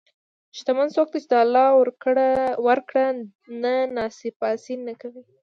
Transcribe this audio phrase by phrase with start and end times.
[0.57, 1.67] شتمن څوک دی چې د الله
[2.67, 3.05] ورکړه
[3.61, 5.23] نه ناسپاسي نه کوي.